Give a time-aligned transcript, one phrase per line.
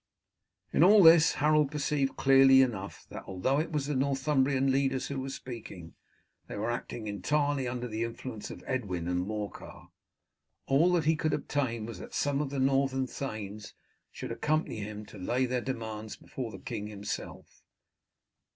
[0.73, 5.19] In all this Harold perceived clearly enough that, although it was the Northumbrian leaders who
[5.21, 5.93] were speaking,
[6.47, 9.89] they were acting entirely under the influence of Edwin and Morcar.
[10.65, 13.75] All that he could obtain was that some of the northern thanes
[14.11, 17.61] should accompany him to lay their demands before the king himself.